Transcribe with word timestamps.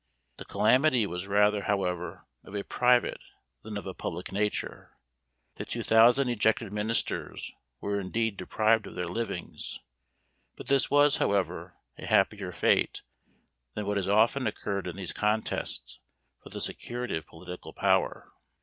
The 0.37 0.45
calamity 0.45 1.05
was 1.05 1.27
rather, 1.27 1.65
however, 1.65 2.25
of 2.43 2.55
a 2.55 2.63
private 2.63 3.21
than 3.61 3.77
of 3.77 3.85
a 3.85 3.93
public 3.93 4.31
nature. 4.31 4.97
The 5.57 5.65
two 5.65 5.83
thousand 5.83 6.27
ejected 6.27 6.73
ministers 6.73 7.51
were 7.79 7.99
indeed 7.99 8.35
deprived 8.35 8.87
of 8.87 8.95
their 8.95 9.05
livings; 9.05 9.79
but 10.55 10.65
this 10.65 10.89
was, 10.89 11.17
however, 11.17 11.75
a 11.99 12.07
happier 12.07 12.51
fate 12.51 13.03
than 13.75 13.85
what 13.85 13.97
has 13.97 14.09
often 14.09 14.47
occurred 14.47 14.87
in 14.87 14.95
these 14.95 15.13
contests 15.13 15.99
for 16.41 16.49
the 16.49 16.61
security 16.61 17.15
of 17.15 17.27
political 17.27 17.71
power. 17.71 18.31